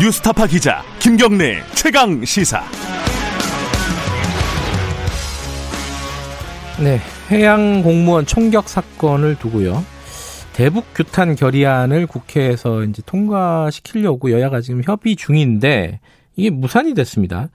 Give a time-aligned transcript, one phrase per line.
[0.00, 2.62] 뉴스타파 기자 김경래 최강 시사.
[6.82, 6.98] 네,
[7.30, 9.84] 해양 공무원 총격 사건을 두고요.
[10.54, 16.00] 대북 규탄 결의안을 국회에서 이제 통과시키려고 여야가 지금 협의 중인데
[16.34, 17.50] 이게 무산이 됐습니다.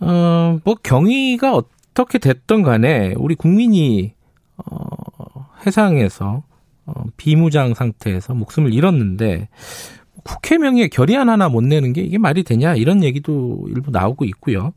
[0.00, 4.12] 어, 뭐 경위가 어떻게 됐던 간에 우리 국민이
[4.58, 6.42] 어, 해상에서
[6.84, 9.48] 어, 비무장 상태에서 목숨을 잃었는데
[10.24, 14.72] 국회 명의의 결의안 하나 못 내는 게 이게 말이 되냐 이런 얘기도 일부 나오고 있고요.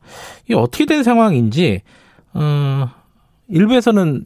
[0.45, 1.81] 이게 어떻게 된 상황인지
[2.33, 2.89] 어,
[3.47, 4.25] 일부에서는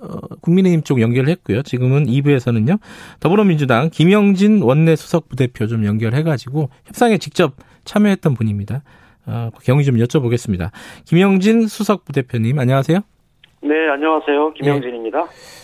[0.00, 1.62] 어, 국민의힘 쪽 연결했고요.
[1.62, 2.78] 지금은 2부에서는요.
[3.20, 8.82] 더불어민주당 김영진 원내 수석 부대표 좀 연결해가지고 협상에 직접 참여했던 분입니다.
[9.26, 10.70] 어, 경위 좀 여쭤보겠습니다.
[11.04, 13.00] 김영진 수석 부대표님 안녕하세요.
[13.62, 14.54] 네, 안녕하세요.
[14.54, 15.22] 김영진입니다.
[15.22, 15.61] 네.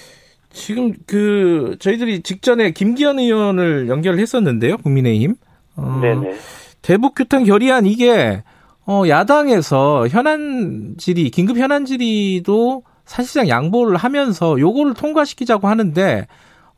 [0.59, 4.79] 지금 그 저희들이 직전에 김기현 의원을 연결했었는데요.
[4.79, 5.35] 국민의힘.
[5.77, 6.37] 어, 네네.
[6.83, 8.43] 대북 규탄 결의안 이게
[8.87, 16.27] 어, 야당에서 현안 질의, 긴급 현안 질의도 사실상 양보를 하면서 요거를 통과시키자고 하는데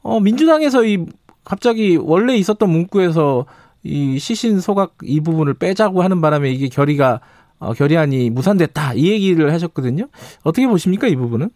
[0.03, 1.05] 어 민주당에서 이
[1.45, 3.47] 갑자기 원래 있었던 문구에서
[3.83, 7.21] 이 시신 소각 이 부분을 빼자고 하는 바람에 이게 결의가
[7.59, 10.09] 어, 결의안이 무산됐다 이 얘기를 하셨거든요.
[10.43, 11.51] 어떻게 보십니까 이 부분은?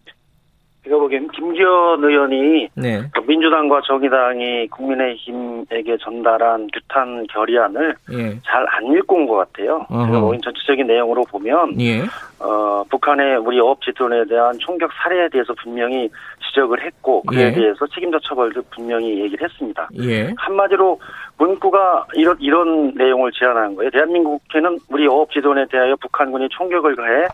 [0.84, 3.00] 제가 보기엔 김기현 의원이 네.
[3.14, 8.38] 그 민주당과 정의당이 국민의힘에게 전달한 규탄 결의안을 예.
[8.44, 9.86] 잘안 읽고 온 것 같아요.
[9.88, 10.06] 어허.
[10.06, 12.02] 제가 보기엔 전체적인 내용으로 보면 예.
[12.38, 16.10] 어, 북한의 우리 어업지도에 대한 총격 사례에 대해서 분명히
[16.48, 17.52] 지적을 했고 그에 예.
[17.52, 19.88] 대해서 책임자 처벌도 분명히 얘기를 했습니다.
[20.02, 20.34] 예.
[20.36, 21.00] 한마디로
[21.38, 23.90] 문구가 이런 이런 내용을 제안한 거예요.
[23.90, 27.26] 대한민국 국회는 우리 어업지도에 대하여 북한군이 총격을 가해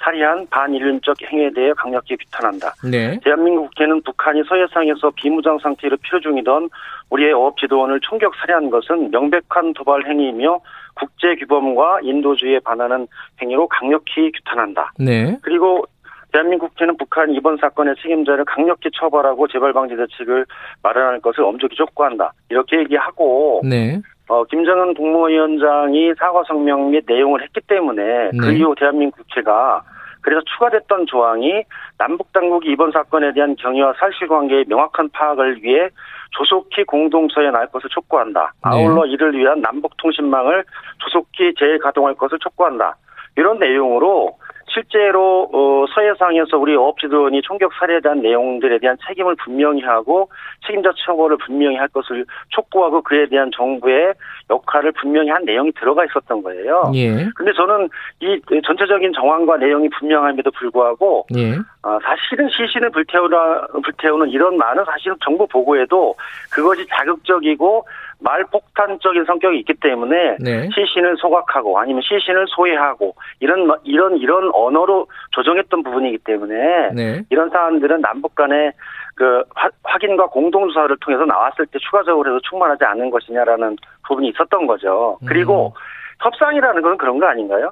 [0.00, 2.72] 살해한 반인륜적 행위에 대해 강력히 규탄한다.
[2.90, 3.18] 네.
[3.24, 6.68] 대한민국 국회는 북한이 서해상에서 비무장 상태로 피로 중이던
[7.10, 10.60] 우리의 어업 지도원을 총격 살해한 것은 명백한 도발 행위이며
[10.94, 13.06] 국제 규범과 인도주의에 반하는
[13.40, 14.92] 행위로 강력히 규탄한다.
[14.98, 15.36] 네.
[15.42, 15.84] 그리고
[16.32, 20.44] 대한민국 국회는 북한 이번 사건의 책임자를 강력히 처벌하고 재발 방지 대책을
[20.82, 22.32] 마련할 것을 엄격히 촉구한다.
[22.50, 24.00] 이렇게 얘기하고 네.
[24.28, 28.58] 어, 김정은 국무위원장이 사과 성명 및 내용을 했기 때문에 그 네.
[28.58, 29.82] 이후 대한민국 국회가
[30.28, 31.64] 그래서 추가됐던 조항이
[31.96, 35.88] 남북 당국이 이번 사건에 대한 경위와 사실관계의 명확한 파악을 위해
[36.32, 38.52] 조속히 공동서에 날 것을 촉구한다.
[38.52, 38.60] 네.
[38.62, 40.64] 아울러 이를 위한 남북 통신망을
[40.98, 42.94] 조속히 재가동할 것을 촉구한다.
[43.36, 44.36] 이런 내용으로
[44.72, 50.30] 실제로 어, 서해상에서 우리 어업지도원이 총격 살해에 대한 내용들에 대한 책임을 분명히 하고
[50.66, 54.14] 책임자 처벌을 분명히 할 것을 촉구하고 그에 대한 정부의
[54.50, 56.90] 역할을 분명히 한 내용이 들어가 있었던 거예요.
[56.94, 57.28] 예.
[57.34, 57.88] 근데 저는
[58.20, 61.56] 이 전체적인 정황과 내용이 분명함에도 불구하고 예.
[61.82, 66.14] 어, 사실은 시신을 불태우라 불태우는 이런 많은 사실은 정부 보고에도
[66.50, 67.86] 그것이 자극적이고
[68.20, 70.68] 말폭탄적인 성격이 있기 때문에 네.
[70.74, 77.22] 시신을 소각하고 아니면 시신을 소외하고 이런 이런 이런 언어로 조정했던 부분이기 때문에 네.
[77.30, 78.72] 이런 사안들은 남북 간의
[79.14, 84.66] 그 화- 확인과 공동 조사를 통해서 나왔을 때 추가적으로 해도 충분하지 않은 것이냐라는 부분이 있었던
[84.66, 85.18] 거죠.
[85.26, 85.74] 그리고
[86.20, 87.70] 협상이라는 건 그런 거 아닌가요?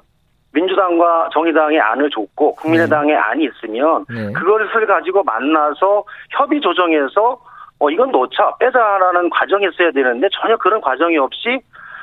[0.53, 4.31] 민주당과 정의당의 안을 줬고 국민의당의 안이 있으면 네.
[4.33, 7.39] 그것을 가지고 만나서 협의 조정해서
[7.79, 11.59] 어 이건 놓자 빼자라는 과정이 있어야 되는데 전혀 그런 과정이 없이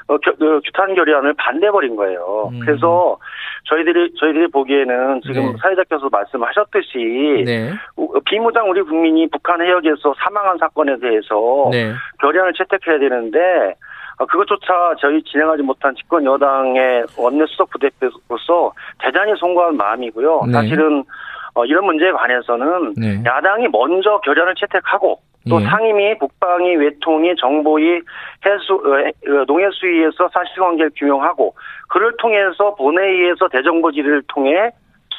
[0.07, 2.51] 어, 겨, 그 규탄 결의안을 반대버린 거예요.
[2.53, 2.61] 음.
[2.61, 3.17] 그래서
[3.65, 5.55] 저희들이 저희들이 보기에는 지금 네.
[5.63, 7.71] 사회자께서 말씀하셨듯이 네.
[7.97, 11.95] 우- 비무장 우리 국민이 북한 해역에서 사망한 사건에 대해서 네.
[12.21, 13.75] 결의안을 채택해야 되는데 어,
[14.19, 20.43] 그것조차 저희 진행하지 못한 집권 여당의 원내 수석 부대표로서 대단히 송구한 마음이고요.
[20.47, 20.53] 네.
[20.53, 21.05] 사실은
[21.55, 23.23] 어, 이런 문제에 관해서는 네.
[23.25, 25.65] 야당이 먼저 결의안을 채택하고 또 예.
[25.67, 28.01] 상임위, 국방위, 외통위, 정보위,
[28.47, 31.55] 해수, 어, 해- 어, 농해수위에서 사실관계를 규명하고
[31.89, 34.71] 그를 통해서 본회의에서 대정부 질의를 통해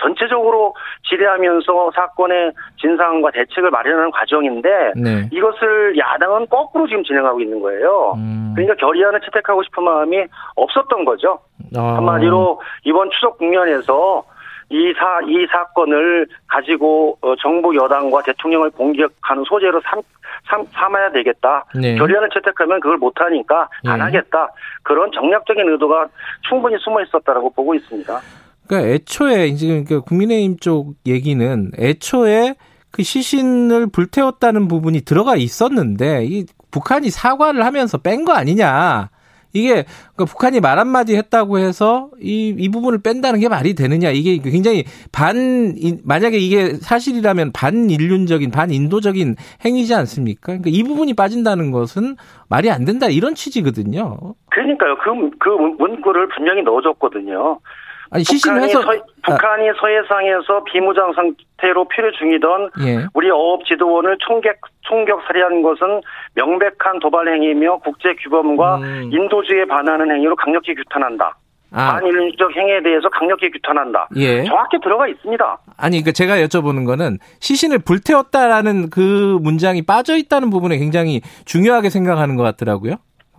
[0.02, 0.76] 전체적으로
[1.08, 5.30] 질의하면서 사건의 진상과 대책을 마련하는 과정인데 네.
[5.32, 8.14] 이것을 야당은 거꾸로 지금 진행하고 있는 거예요.
[8.18, 8.54] 음.
[8.56, 10.26] 그러니까 결의안을 채택하고 싶은 마음이
[10.56, 11.40] 없었던 거죠.
[11.76, 11.96] 아.
[11.96, 14.24] 한마디로 이번 추석 국면에서
[14.70, 20.02] 이 사, 이 사건을 가지고 어, 정부 여당과 대통령을 공격하는 소재로 삼,
[20.50, 21.66] 삼, 삼아야 되겠다.
[21.76, 21.96] 네.
[21.96, 24.04] 결의안을 채택하면 그걸 못하니까 안 예.
[24.04, 24.50] 하겠다.
[24.82, 26.08] 그런 정략적인 의도가
[26.48, 28.20] 충분히 숨어 있었다라고 보고 있습니다.
[28.68, 32.56] 그러니까 애초에 이제 그 국민의힘 쪽 얘기는 애초에
[32.92, 39.10] 그 시신을 불태웠다는 부분이 들어가 있었는데 이 북한이 사과를 하면서 뺀 거 아니냐
[39.56, 44.10] 이게 그러니까 북한이 말 한마디 했다고 해서 이, 이 부분을 뺀다는 게 말이 되느냐.
[44.10, 44.84] 이게 굉장히
[45.14, 50.48] 반, 만약에 이게 사실이라면 반인륜적인, 반인도적인 행위지 않습니까?
[50.48, 52.18] 그러니까 이 부분이 빠진다는 것은
[52.50, 53.08] 말이 안 된다.
[53.08, 54.36] 이런 취지거든요.
[54.50, 54.98] 그러니까요.
[54.98, 55.50] 그, 그
[55.82, 57.60] 문구를 분명히 넣어줬거든요.
[58.12, 58.92] 아니 시신을 해서 서,
[59.24, 59.74] 북한이 아.
[59.80, 63.06] 서해상에서 비무장 상태로 표류 중이던 예.
[63.14, 66.02] 우리 어업 지도원을 총격 총격 살해한 것은
[66.36, 69.10] 명백한 도발 행위며 국제 규범과 음.
[69.12, 71.38] 인도주의에 반하는 행위로 강력히 규탄한다.
[71.72, 72.00] 아.
[72.00, 74.08] 반인륜적 행위에 대해서 강력히 규탄한다.
[74.16, 74.46] 예.
[74.46, 75.58] 정확히 들어가 있습니다.
[75.78, 82.38] 아니, 그 제가 여쭤보는 거는 시신을 불태웠다라는 그 문장이 빠져 있다는 부분에 굉장히 중요하게 생각하는
[82.38, 82.96] 것 같더라고요.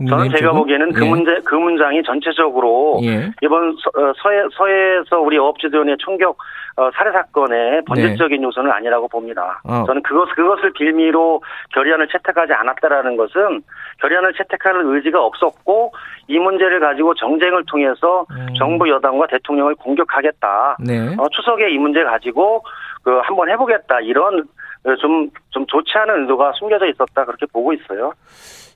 [0.08, 1.08] 저는 제가 보기에는 그 예.
[1.08, 3.30] 문제 그 문장이 전체적으로 예.
[3.42, 6.36] 이번 서, 어, 서해 서해에서 우리 어업지도원의 총격
[6.76, 8.46] 어, 살해 사건의 본질적인 네.
[8.46, 9.62] 요소는 아니라고 봅니다.
[9.64, 9.84] 어.
[9.86, 11.40] 저는 그것 그것을 빌미로
[11.72, 13.62] 결의안을 채택하지 않았다라는 것은
[14.02, 15.92] 결의안을 채택할 의지가 없었고
[16.28, 18.48] 이 문제를 가지고 정쟁을 통해서 음.
[18.58, 20.76] 정부 여당과 대통령을 공격하겠다.
[20.80, 21.14] 네.
[21.16, 22.62] 어, 추석에 이 문제 가지고
[23.02, 24.46] 그 한번 해보겠다 이런
[24.94, 28.12] 좀좀 좀 좋지 않은 의도가 숨겨져 있었다 그렇게 보고 있어요.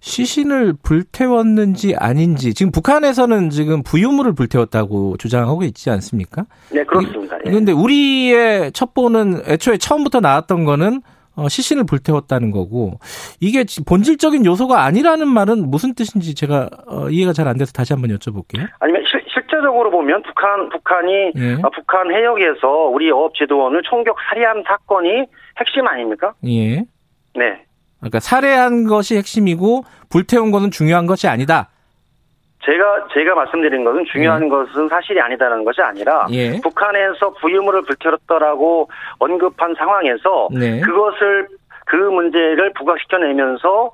[0.01, 6.47] 시신을 불태웠는지 아닌지 지금 북한에서는 지금 부유물을 불태웠다고 주장하고 있지 않습니까?
[6.73, 7.39] 네, 그렇습니다.
[7.45, 7.77] 그런데 예.
[7.77, 11.01] 우리의 첩보는 애초에 처음부터 나왔던 거는 어,
[11.49, 12.99] 시신을 불태웠다는 거고
[13.41, 18.11] 이게 본질적인 요소가 아니라는 말은 무슨 뜻인지 제가 어, 이해가 잘 안 돼서 다시 한번
[18.17, 18.69] 여쭤볼게요.
[18.79, 21.55] 아니면 실, 실제적으로 보면 북한 북한이 예.
[21.55, 25.27] 어, 북한 해역에서 우리 어업 지도원을 총격 살해한 사건이
[25.59, 26.35] 핵심 아닙니까?
[26.47, 26.85] 예.
[27.35, 27.65] 네.
[27.99, 31.71] 그러니까 살해한 것이 핵심이고 불태운 것은 중요한 것이 아니다.
[32.65, 34.49] 제가 제가 말씀드린 것은 중요한 예.
[34.49, 36.61] 것은 사실이 아니다는 것이 아니라 예.
[36.61, 40.81] 북한에서 부유물을 불태웠다라고 언급한 상황에서 네.
[40.81, 41.49] 그것을
[41.87, 43.93] 그 문제를 부각시켜내면서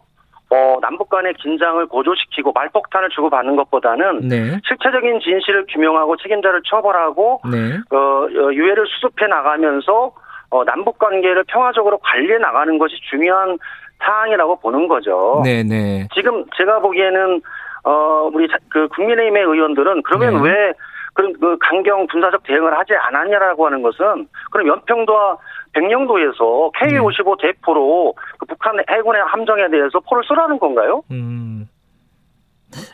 [0.49, 4.61] 어, 남북 간의 긴장을 고조시키고 말폭탄을 주고받는 것보다는 네.
[4.67, 7.79] 실체적인 진실을 규명하고 책임자를 처벌하고 네.
[7.91, 10.13] 어, 어 유해를 수습해 나가면서
[10.51, 13.59] 어, 남북 관계를 평화적으로 관리해 나가는 것이 중요한
[13.99, 15.41] 사항이라고 보는 거죠.
[15.45, 16.09] 네네.
[16.15, 17.41] 지금 제가 보기에는
[17.87, 20.51] 어 우리 그 국민의힘의 의원들은 그러면 네.
[20.51, 20.73] 왜
[21.15, 25.39] 그런 그 강경 군사적 대응을 하지 않았냐라고 하는 것은 그럼 연평도와
[25.73, 31.03] 백령도에서 K-55 대포로 그 북한 해군의 함정에 대해서 포를 쏘라는 건가요?
[31.13, 31.69] 음.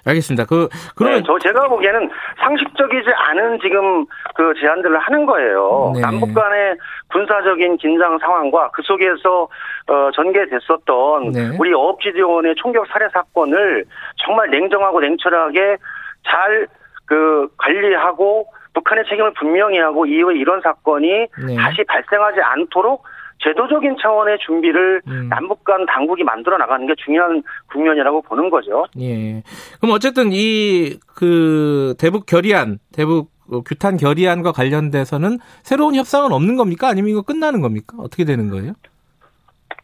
[0.07, 0.47] 알겠습니다.
[0.47, 5.93] 그 그러면 네, 저 제가 보기에는 상식적이지 않은 지금 그 제안들을 하는 거예요.
[5.95, 6.01] 네.
[6.01, 6.77] 남북 간의
[7.13, 9.49] 군사적인 긴장 상황과 그 속에서
[9.89, 11.57] 어 전개됐었던 네.
[11.59, 13.85] 우리 어업지대원의 총격 살해 사건을
[14.25, 15.77] 정말 냉정하고 냉철하게
[16.25, 16.69] 잘
[17.13, 21.09] 그 관리하고 북한의 책임을 분명히 하고 이후에 이런 사건이
[21.47, 21.57] 네.
[21.57, 23.05] 다시 발생하지 않도록
[23.43, 25.29] 제도적인 차원의 준비를 음.
[25.29, 27.43] 남북 간 당국이 만들어 나가는 게 중요한
[27.73, 28.85] 국면이라고 보는 거죠.
[29.01, 29.43] 예.
[29.81, 33.31] 그럼 어쨌든 이 그 대북 결의안, 대북
[33.67, 36.89] 규탄 결의안과 관련돼서는 새로운 협상은 없는 겁니까?
[36.89, 37.97] 아니면 이거 끝나는 겁니까?
[38.01, 38.73] 어떻게 되는 거예요?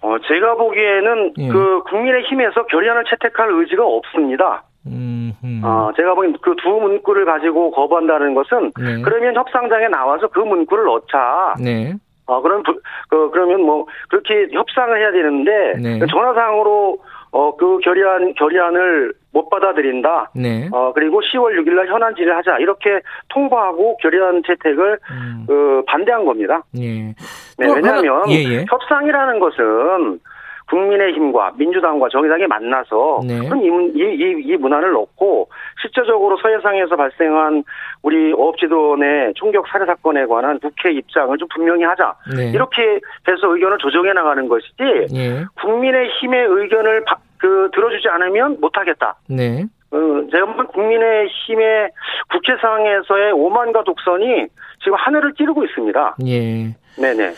[0.00, 1.48] 어, 제가 보기에는 예.
[1.48, 4.64] 그 국민의 힘에서 결의안을 채택할 의지가 없습니다.
[4.86, 5.60] 음, 음.
[5.64, 9.02] 어, 제가 보기엔 그두 문구를 가지고 거부한다는 것은 네.
[9.02, 11.54] 그러면 협상장에 나와서 그 문구를 넣자.
[11.62, 11.94] 네.
[12.28, 12.62] 어, 그럼,
[13.08, 16.06] 그, 그러면 뭐, 그렇게 협상을 해야 되는데, 네.
[16.06, 16.98] 전화상으로,
[17.30, 20.30] 어, 그 결의안, 결의안을 못 받아들인다.
[20.34, 20.68] 네.
[20.70, 22.58] 어, 그리고 10월 6일 날 현안질을 하자.
[22.58, 25.44] 이렇게 통보하고 결의안 채택을, 음.
[25.46, 26.62] 그, 반대한 겁니다.
[26.78, 27.14] 예.
[27.56, 28.64] 네, 왜냐하면, 예, 예.
[28.68, 30.20] 협상이라는 것은,
[30.68, 33.34] 국민의힘과 민주당과 정의당이 만나서 네.
[33.34, 35.48] 이, 이, 이, 문안을 넣고
[35.80, 37.64] 실제적으로 서해상에서 발생한
[38.02, 42.14] 우리 어업지도원의 총격 살해 사건에 관한 국회 입장을 좀 분명히 하자.
[42.36, 42.50] 네.
[42.50, 42.82] 이렇게
[43.26, 45.44] 해서 의견을 조정해 나가는 것이지 네.
[45.60, 49.16] 국민의힘의 의견을 바, 그 들어주지 않으면 못하겠다.
[49.28, 49.64] 네.
[49.90, 49.96] 어,
[50.30, 51.90] 제가 국민의힘의
[52.30, 54.46] 국회상에서의 오만과 독선이
[54.82, 56.16] 지금 하늘을 찌르고 있습니다.
[56.26, 56.74] 예.
[57.00, 57.32] 네네.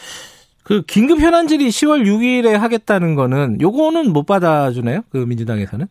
[0.64, 5.00] 그 긴급 현안질이 10월 6일에 하겠다는 거는 요거는 못 받아주나요?
[5.10, 5.86] 그 민주당에서는?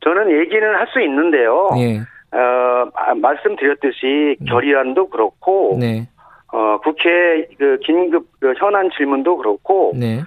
[0.00, 1.70] 저는 얘기는 할 수 있는데요.
[1.78, 2.00] 예.
[2.30, 4.46] 어, 말씀드렸듯이 네.
[4.48, 6.08] 결의안도 그렇고, 네.
[6.52, 10.20] 어, 국회 그 긴급 그 현안 질문도 그렇고, 네.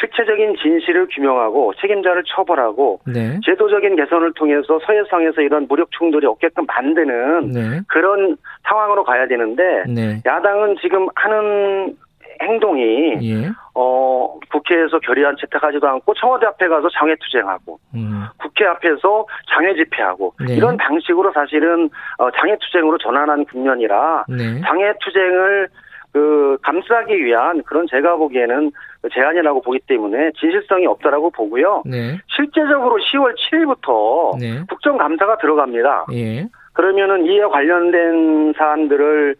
[0.00, 3.38] 실체적인 진실을 규명하고 책임자를 처벌하고 네.
[3.44, 7.80] 제도적인 개선을 통해서 서해상에서 이런 무력 충돌이 없게끔 만드는 네.
[7.88, 8.36] 그런
[8.68, 10.22] 상황으로 가야 되는데 네.
[10.24, 11.94] 야당은 지금 하는
[12.42, 13.50] 행동이 예.
[13.74, 18.24] 어 국회에서 결의안 채택하지도 않고 청와대 앞에 가서 장애 투쟁하고 음.
[18.38, 20.54] 국회 앞에서 장애 집회하고 네.
[20.54, 24.60] 이런 방식으로 사실은 어 장애 투쟁으로 전환한 국면이라 네.
[24.60, 25.68] 장애 투쟁을
[26.12, 28.70] 그 감싸기 위한 그런 제가 보기에는
[29.12, 31.82] 제안이라고 보기 때문에 진실성이 없다라고 보고요.
[31.86, 32.18] 네.
[32.28, 34.62] 실 실제적으로 10월 7일부터 네.
[34.68, 36.06] 국정감사가 들어갑니다.
[36.12, 36.46] 예.
[36.74, 39.34] 그러면은 이에 관련된 사안들을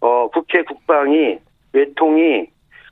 [0.00, 1.38] 어, 국회 국방이
[1.72, 2.46] 외통이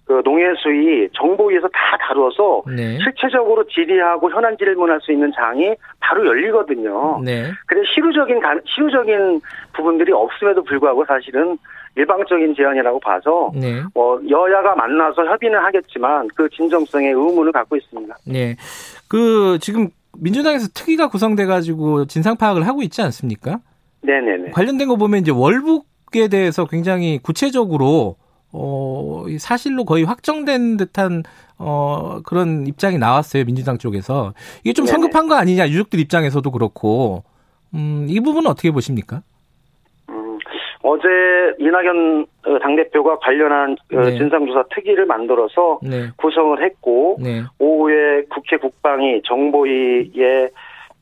[0.06, 2.98] 그 농해수위 정보위에서 다 다루어서 네.
[3.02, 7.22] 실체적으로 질의하고 현안 질문할 수 있는 장이 바로 열리거든요.
[7.24, 7.44] 네.
[7.66, 9.40] 그래서 실효적인 가- 실효적인
[9.72, 11.56] 부분들이 없음에도 불구하고 사실은
[11.96, 13.80] 일방적인 제안이라고 봐서 네.
[13.94, 18.14] 어, 여야가 만나서 협의는 하겠지만 그 진정성에 의문을 갖고 있습니다.
[18.26, 18.56] 네.
[19.08, 19.88] 그 지금
[20.20, 23.58] 민주당에서 특위가 구성돼 가지고 진상 파악을 하고 있지 않습니까?
[24.02, 24.50] 네네네.
[24.50, 28.16] 관련된 거 보면 이제 월북에 대해서 굉장히 구체적으로
[28.56, 31.24] 어, 이 사실로 거의 확정된 듯한
[31.58, 33.44] 어, 그런 입장이 나왔어요.
[33.44, 34.32] 민주당 쪽에서.
[34.62, 34.92] 이게 좀 네네.
[34.92, 35.68] 성급한 거 아니냐.
[35.68, 37.24] 유족들 입장에서도 그렇고.
[37.74, 39.22] 음, 이 부분은 어떻게 보십니까?
[40.08, 40.38] 음,
[40.82, 41.08] 어제
[41.58, 44.16] 이낙연 어, 당대표가 관련한 어, 네.
[44.16, 46.10] 진상조사 특위를 만들어서 네.
[46.16, 47.42] 구성을 했고 네.
[47.58, 50.50] 오후에 국회 국방위 정보위에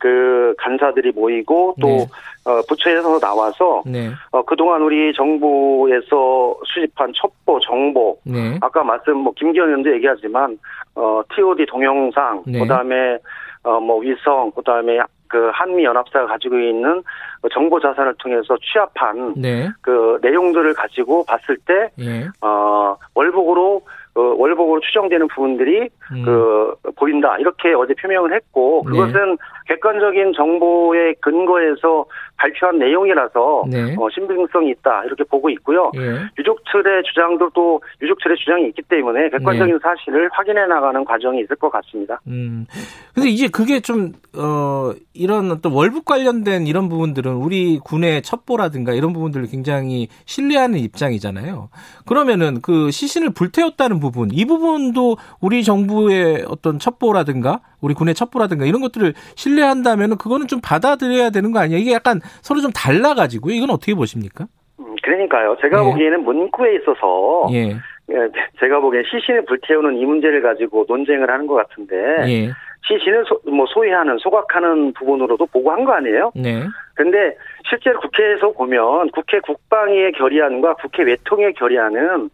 [0.02, 2.06] 그 간사들이 모이고 또 네.
[2.44, 4.10] 어, 부처에서 나와서 네.
[4.32, 8.58] 어, 그동안 우리 정부에서 수집한 첩보 정보 네.
[8.60, 10.58] 아까 말씀 뭐 김기현 의원도 얘기하지만
[10.96, 12.58] 어 TOD 동영상 네.
[12.58, 13.18] 그다음에
[13.62, 17.00] 어 뭐 위성 그다음에 그 한미 연합사가 가지고 있는
[17.40, 19.68] 그 정보 자산을 통해서 취합한 네.
[19.80, 22.26] 그 내용들을 가지고 봤을 때 예.
[22.40, 23.82] 어 월북으로
[24.14, 26.22] 어, 월북으로 추정되는 부분들이 음.
[26.24, 28.90] 그 보인다 이렇게 어제 표명을 했고 네.
[28.90, 33.94] 그것은 객관적인 정보의 근거에서 발표한 내용이라서 네.
[33.98, 35.92] 어, 신빙성이 있다 이렇게 보고 있고요.
[35.96, 36.18] 예.
[36.38, 41.56] 유족 측의 주장도 또 유족 측의 주장이 있기 때문에 객관적인 사실을 확인해 나가는 과정이 있을
[41.56, 42.20] 것 같습니다.
[42.26, 42.66] 음.
[43.14, 49.12] 근데 이제 그게 좀, 어, 이런 어떤 월북 관련된 이런 부분들은 우리 군의 첩보라든가 이런
[49.12, 51.68] 부분들을 굉장히 신뢰하는 입장이잖아요.
[52.06, 58.80] 그러면은 그 시신을 불태웠다는 부분, 이 부분도 우리 정부의 어떤 첩보라든가 우리 군의 첩보라든가 이런
[58.80, 61.80] 것들을 신뢰한다면은 그거는 좀 받아들여야 되는 거 아니에요?
[61.80, 63.54] 이게 약간 서로 좀 달라가지고요.
[63.54, 64.46] 이건 어떻게 보십니까?
[64.78, 65.56] 음, 그러니까요.
[65.60, 65.90] 제가 예.
[65.90, 67.76] 보기에는 문구에 있어서 예.
[68.10, 68.16] 예,
[68.60, 71.96] 제가 보기엔 시신을 불태우는 이 문제를 가지고 논쟁을 하는 것 같은데
[72.26, 72.50] 예.
[72.86, 76.32] 시신을 소, 뭐 소유하는 소각하는 부분으로도 보고한 거 아니에요?
[76.34, 76.64] 네.
[76.94, 77.36] 근데
[77.68, 82.28] 실제로 국회에서 보면 국회 국방위의 결의안과 국회 외통의 결의안은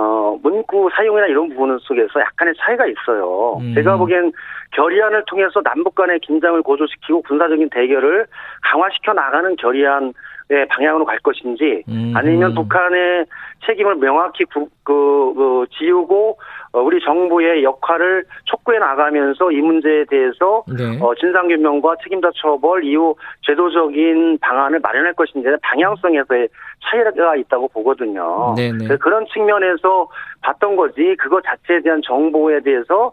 [0.00, 3.58] 어 문구 사용이나 이런 부분 속에서 약간의 차이가 있어요.
[3.60, 3.74] 음.
[3.74, 4.32] 제가 보기엔
[4.72, 8.26] 결의안을 통해서 남북 간의 긴장을 고조시키고 군사적인 대결을
[8.62, 10.14] 강화시켜 나가는 결의안
[10.52, 12.12] 의 방향으로 갈 것인지 음.
[12.16, 13.24] 아니면 북한의
[13.66, 20.62] 책임을 명확히 구, 그, 그 지우고 어, 우리 정부의 역할을 촉구해 나가면서 이 문제에 대해서
[20.68, 20.98] 네.
[21.00, 26.48] 어, 진상규명과 책임자 처벌 이후 제도적인 방안을 마련할 것인지 방향성에서의
[26.84, 28.54] 차이가 있다고 보거든요.
[28.56, 28.78] 네네.
[28.84, 30.08] 그래서 그런 측면에서
[30.42, 33.12] 봤던 거지 그거 자체에 대한 정보에 대해서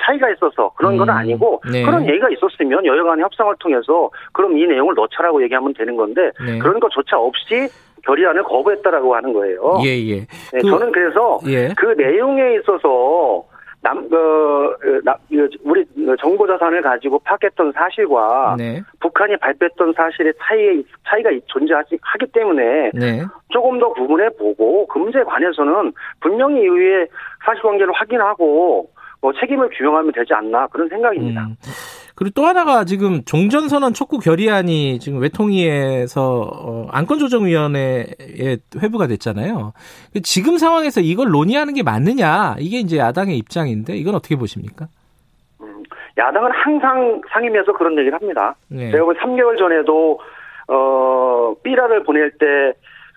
[0.00, 1.82] 차이가 있어서 그런 건 음, 아니고 네.
[1.82, 6.58] 그런 얘기가 있었으면 여야 간의 협상을 통해서 그럼 이 내용을 넣자라고 얘기하면 되는 건데 네.
[6.58, 7.68] 그런 것조차 없이
[8.04, 9.78] 결의안을 거부했다라고 하는 거예요.
[9.84, 10.20] 예, 예.
[10.20, 11.68] 네, 그- 저는 그래서 예.
[11.76, 13.44] 그 내용에 있어서
[13.80, 15.84] 남, 어, 나- 그 우리
[16.20, 18.82] 정보 자산을 가지고 파악했던 사실과 네.
[19.00, 23.22] 북한이 발표했던 사실의 차이, 차이가 존재하기 하기 때문에 네.
[23.50, 27.06] 조금 더 구분해 보고 그 문제에 관해서는 분명히 이후에
[27.46, 28.90] 사실관계를 확인하고
[29.20, 31.42] 뭐 책임을 규명하면 되지 않나 그런 생각입니다.
[31.42, 31.56] 음.
[32.14, 39.72] 그리고 또 하나가 지금 종전선언 촉구 결의안이 지금 외통위에서 어, 안건조정위원회에 회부가 됐잖아요.
[40.24, 44.86] 지금 상황에서 이걸 논의하는 게 맞느냐 이게 이제 야당의 입장인데 이건 어떻게 보십니까?
[45.60, 45.82] 음,
[46.16, 48.54] 야당은 항상 상임위에서 그런 얘기를 합니다.
[48.68, 48.90] 네.
[48.90, 50.20] 제가 볼 3개월 전에도
[50.66, 52.72] 어 삐라를 보낼 때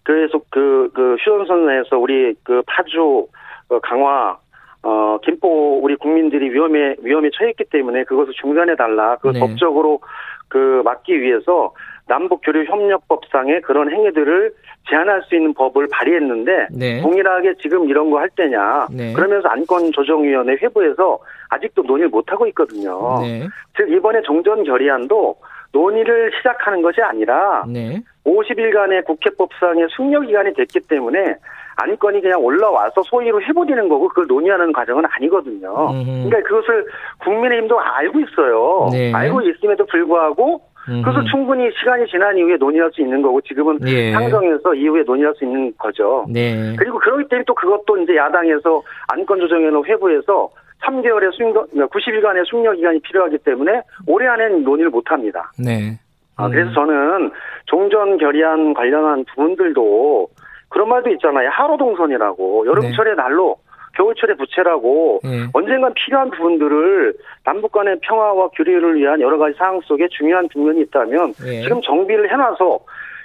[0.06, 3.28] 계속 그, 그 휴전선에서 우리 그 파주
[3.70, 4.38] 어, 강화
[4.84, 9.18] 어 김포 우리 국민들이 위험에 위험에 처했기 때문에 그것을 중단해 달라.
[9.22, 9.40] 그 네.
[9.40, 10.00] 법적으로
[10.48, 11.74] 그 막기 위해서
[12.08, 14.54] 남북 교류 협력법상의 그런 행위들을
[14.90, 17.02] 제한할 수 있는 법을 발의했는데 네.
[17.02, 18.88] 동일하게 지금 이런 거 할 때냐.
[18.92, 19.14] 네.
[19.14, 21.20] 그러면서 안건조정위원회 회부에서
[21.50, 23.20] 아직도 논의를 못 하고 있거든요.
[23.22, 23.48] 네.
[23.78, 25.36] 즉 이번에 종전 결의안도
[25.72, 28.02] 논의를 시작하는 것이 아니라 네.
[28.26, 31.36] 50일간의 국회법상의 숙려 기간이 됐기 때문에
[31.78, 35.92] 안건이 그냥 올라와서 소위로 해버리는 거고 그걸 논의하는 과정은 아니거든요.
[35.92, 36.30] 음흠.
[36.30, 36.86] 그러니까 그것을
[37.24, 38.90] 국민의힘도 알고 있어요.
[38.92, 39.14] 네.
[39.14, 41.26] 알고 있음에도 불구하고 그것을.
[41.30, 44.12] 충분히 시간이 지난 이후에 논의할 수 있는 거고 지금은 예.
[44.12, 46.26] 상정해서 이후에 논의할 수 있는 거죠.
[46.28, 46.76] 네.
[46.78, 50.50] 그리고 그러기 때문에 또 그것도 이제 야당에서 안건 조정위원회 회부해서
[50.84, 55.52] 3개월의 숙려, 90일간의 숙려 기간이 필요하기 때문에 올해 안에는 논의를 못 합니다.
[55.64, 56.00] 네.
[56.36, 56.52] 아, 음.
[56.52, 57.32] 그래서 저는
[57.66, 60.28] 종전 결의안 관련한 부분들도
[60.72, 61.50] 그런 말도 있잖아요.
[61.52, 63.58] 하루 동선이라고 여름철의 날로
[63.96, 65.48] 겨울철의 부채라고 예.
[65.54, 67.14] 언젠간 필요한 부분들을
[67.44, 71.62] 남북 간의 평화와 교류를 위한 여러 가지 사항 속에 중요한 부분이 있다면 예.
[71.62, 72.80] 지금 정비를 해놔서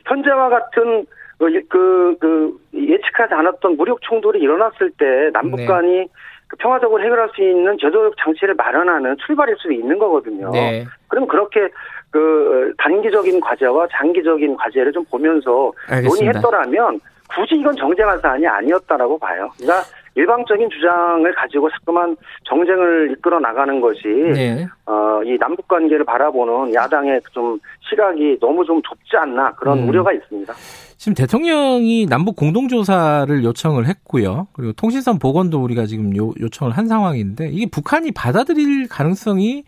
[0.06, 1.06] 현재와 같은
[1.38, 5.66] 그, 그, 그 예측하지 않았던 무력 충돌이 일어났을 때 남북 네.
[5.66, 6.08] 간이
[6.48, 10.50] 그 평화적으로 해결할 수 있는 제도적 장치를 마련하는 출발일 수도 있는 거거든요.
[10.50, 10.84] 네.
[11.06, 11.68] 그럼 그렇게
[12.10, 16.08] 그 단기적인 과제와 장기적인 과제를 좀 보면서 알겠습니다.
[16.08, 17.00] 논의했더라면
[17.34, 19.50] 굳이 이건 정쟁할 사안이 아니었다라고 봐요.
[19.56, 19.82] 그러니까
[20.14, 22.16] 일방적인 주장을 가지고 자꾸만
[22.48, 24.00] 정쟁을 이끌어 나가는 것이
[24.34, 24.66] 네.
[24.86, 27.58] 어, 이 남북 관계를 바라보는 야당의 좀
[27.90, 29.88] 시각이 너무 좀 좁지 않나 그런 음.
[29.88, 30.54] 우려가 있습니다.
[30.96, 34.46] 지금 대통령이 남북 공동조사를 요청을 했고요.
[34.54, 39.64] 그리고 통신선 복원도 우리가 지금 요, 요청을 한 상황인데 이게 북한이 받아들일 가능성이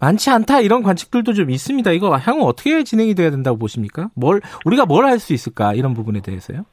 [0.00, 1.90] 많지 않다 이런 관측들도 좀 있습니다.
[1.92, 4.10] 이거 향후 어떻게 진행이 돼야 된다고 보십니까?
[4.14, 6.64] 뭘 우리가 뭘 할 수 있을까 이런 부분에 대해서요?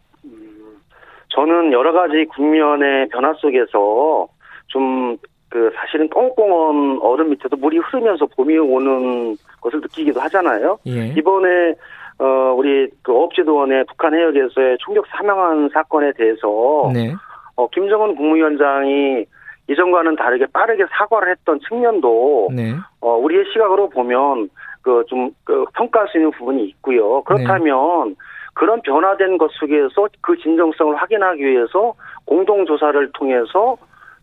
[1.36, 4.28] 저는 여러 가지 국면의 변화 속에서
[4.68, 5.18] 좀
[5.54, 10.80] 그 사실은 꽁꽁한 얼음 밑에도 물이 흐르면서 봄이 오는 것을 느끼기도 하잖아요.
[10.88, 11.14] 예.
[11.16, 11.76] 이번에
[12.18, 17.14] 어 우리 그 어업지도원의 북한 해역에서의 총격 사망한 사건에 대해서 네.
[17.56, 19.26] 어 김정은 국무위원장이
[19.70, 22.74] 이전과는 다르게 빠르게 사과를 했던 측면도 네.
[23.02, 24.50] 어 우리의 시각으로 보면
[24.82, 27.22] 그좀그 평가할 수 있는 부분이 있고요.
[27.26, 28.16] 그렇다면
[28.54, 31.94] 그런 변화된 것 속에서 그 진정성을 확인하기 위해서
[32.26, 33.78] 공동 조사를 통해서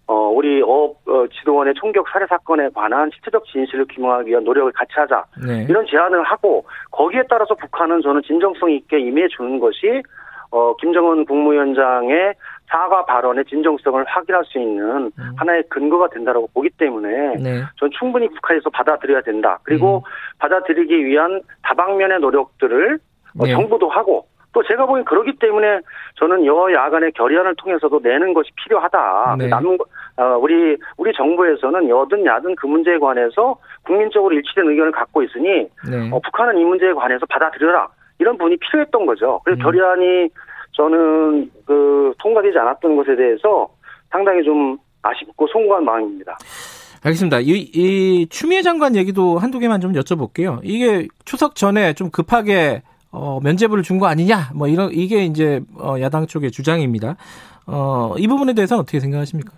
[0.06, 4.92] 어 우리 어업 어, 지도원의 총격 살해 사건에 관한 실체적 진실을 규명하기 위한 노력을 같이
[4.96, 5.24] 하자.
[5.46, 5.66] 네.
[5.68, 10.02] 이런 제안을 하고 거기에 따라서 북한은 저는 진정성 있게 임해 주는 것이
[10.50, 12.34] 어 김정은 국무위원장의
[12.66, 15.32] 사과 발언의 진정성을 확인할 수 있는 음.
[15.36, 17.62] 하나의 근거가 된다고 보기 때문에 네.
[17.76, 19.60] 전 충분히 북한에서 받아들여야 된다.
[19.62, 20.02] 그리고 음.
[20.38, 23.52] 받아들이기 위한 다방면의 노력들을 어, 네.
[23.52, 25.80] 정부도 하고 또 제가 보기엔 그렇기 때문에
[26.16, 29.36] 저는 여야 간의 결의안을 통해서도 내는 것이 필요하다.
[29.38, 29.48] 네.
[29.48, 29.66] 남
[30.16, 36.10] 어, 우리 우리 정부에서는 여든 야든 그 문제에 관해서 국민적으로 일치된 의견을 갖고 있으니 네.
[36.12, 39.40] 어, 북한은 이 문제에 관해서 받아들여라 이런 부분이 필요했던 거죠.
[39.44, 39.62] 그래서 음.
[39.62, 40.28] 결의안이
[40.72, 43.68] 저는 그 통과되지 않았던 것에 대해서
[44.10, 46.36] 상당히 좀 아쉽고 송구한 마음입니다.
[47.02, 47.40] 알겠습니다.
[47.40, 50.60] 이, 이 추미애 장관 얘기도 한두 개만 좀 여쭤볼게요.
[50.62, 54.50] 이게 추석 전에 좀 급하게 어, 면제부를 준 거 아니냐?
[54.54, 57.16] 뭐 이런 이게 이제 어, 야당 쪽의 주장입니다.
[57.66, 59.52] 어, 이 부분에 대해서는 어떻게 생각하십니까?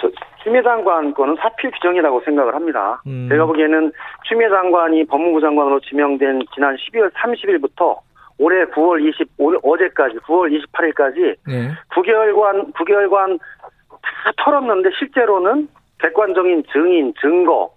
[0.00, 0.10] 저,
[0.42, 3.02] 추미애 장관 거는 사필 규정이라고 생각을 합니다.
[3.06, 3.28] 음.
[3.30, 3.92] 제가 보기에는
[4.28, 7.98] 추미애 장관이 법무부 장관으로 지명된 지난 12월 30일부터
[8.38, 11.70] 올해 9월 20 오늘 어제까지 9월 28일까지 네.
[11.94, 15.68] 9개월간 9개월간 다 털었는데 실제로는
[16.00, 17.70] 객관적인 증인 증거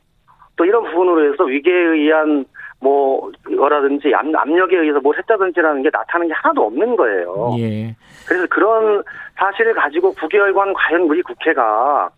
[0.55, 2.45] 또 이런 부분으로 해서 위계에 의한
[2.79, 7.55] 뭐 이거라든지 압- 압력에 의해서 뭘 했다든지라는 게 나타나는 게 하나도 없는 거예요.
[7.59, 7.95] 예.
[8.27, 9.03] 그래서 그런
[9.35, 12.09] 사실을 가지고 9개월간 과연 우리 국회가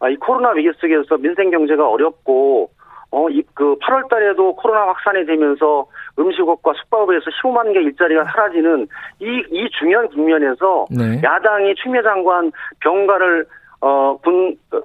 [0.00, 2.70] 아, 이 코로나 위기 속에서 민생 경제가 어렵고
[3.12, 5.84] 어, 이, 그 8월 달에도 코로나 확산이 되면서
[6.18, 8.86] 음식업과 숙박업에서 15만 개 일자리가 사라지는
[9.18, 11.20] 이, 이 중요한 국면에서 네.
[11.22, 13.44] 야당이 추미애 장관 병가를
[13.80, 14.80] 어, 군 어,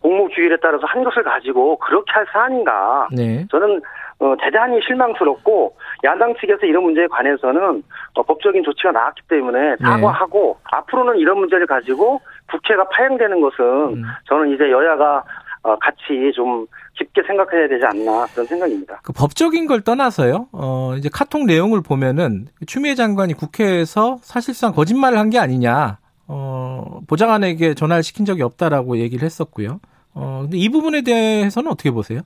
[0.00, 3.08] 공무 규율에 따라서 한 것을 가지고 그렇게 할 사안인가?
[3.14, 3.44] 네.
[3.50, 3.80] 저는
[4.18, 7.82] 어, 대단히 실망스럽고 야당 측에서 이런 문제에 관해서는
[8.14, 13.64] 어, 법적인 조치가 나왔기 때문에 사과하고 앞으로는 이런 문제를 가지고 국회가 파행되는 것은
[13.98, 14.02] 음.
[14.28, 15.22] 저는 이제 여야가
[15.62, 19.00] 어, 같이 좀 깊게 생각해야 되지 않나 그런 생각입니다.
[19.02, 20.46] 그 법적인 걸 떠나서요.
[20.52, 25.98] 어, 이제 카톡 내용을 보면은 추미애 장관이 국회에서 사실상 거짓말을 한 게 아니냐.
[26.28, 29.80] 어, 보좌관에게 전화를 시킨 적이 없다라고 얘기를 했었고요.
[30.14, 32.20] 어, 근데 이 부분에 대해서는 어떻게 보세요?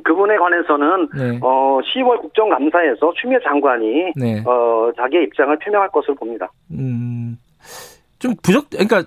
[0.00, 1.38] 그분에 관해서는 네.
[1.42, 4.42] 어, 10월 국정감사에서 추미애 장관이 네.
[4.46, 6.50] 어, 자기의 입장을 표명할 것으로 봅니다.
[6.70, 7.36] 음,
[8.22, 9.02] 좀 부적, 그러니까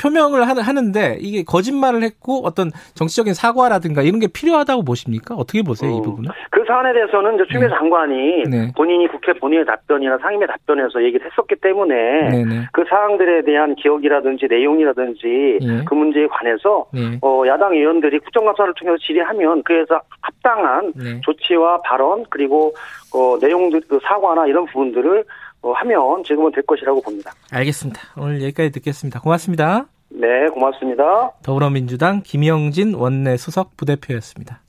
[0.00, 5.34] 표명을 하는- 하는데 이게 거짓말을 했고 어떤 정치적인 사과라든가 이런 게 필요하다고 보십니까?
[5.34, 6.02] 어떻게 보세요, 이 음.
[6.02, 6.30] 부분은?
[6.50, 7.74] 그 사안에 대해서는 이제 추미애 네.
[7.76, 8.72] 장관이 네.
[8.74, 11.94] 본인이 국회 본인의 답변이나 상임의 답변에서 얘기를 했었기 때문에
[12.30, 12.68] 네네.
[12.72, 15.84] 그 사항들에 대한 기억이라든지 내용이라든지 예.
[15.84, 17.18] 그 문제에 관해서 네.
[17.20, 21.20] 어, 야당 의원들이 국정감사를 통해서 질의하면 그에서 합당한 네.
[21.24, 22.72] 조치와 발언 그리고
[23.14, 25.24] 어, 내용들 그 사과나 이런 부분들을 어,
[25.74, 27.32] 하면 지금은 될 것이라고 봅니다.
[27.52, 28.00] 알겠습니다.
[28.16, 29.20] 오늘 여기까지 듣겠습니다.
[29.20, 29.86] 고맙습니다.
[30.08, 31.32] 네, 고맙습니다.
[31.42, 34.60] 더불어민주당 김영진 원내 수석 부대표였습니다.